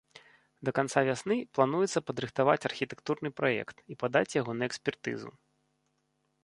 Да 0.69 0.71
канца 0.77 0.99
вясны 1.09 1.35
плануецца 1.57 2.03
падрыхтаваць 2.07 2.65
архітэктурны 2.71 3.29
праект 3.41 3.77
і 3.93 4.01
падаць 4.05 4.29
яго 4.41 4.51
на 4.63 4.71
экспертызу. 4.71 5.31